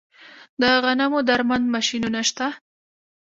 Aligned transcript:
د 0.61 0.63
غنمو 0.83 1.19
درمند 1.29 1.65
ماشینونه 1.73 2.21
شته 2.29 2.47